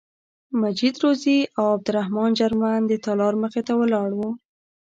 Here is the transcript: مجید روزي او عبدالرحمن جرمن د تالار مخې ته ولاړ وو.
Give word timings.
مجید 0.61 0.95
روزي 1.03 1.37
او 1.57 1.65
عبدالرحمن 1.75 2.29
جرمن 2.39 2.79
د 2.85 2.91
تالار 3.05 3.33
مخې 3.43 3.61
ته 3.67 3.73
ولاړ 3.81 4.09
وو. 4.17 4.29